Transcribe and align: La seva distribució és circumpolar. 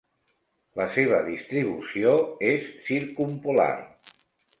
La 0.79 0.85
seva 0.93 1.19
distribució 1.27 2.13
és 2.53 2.65
circumpolar. 2.87 3.69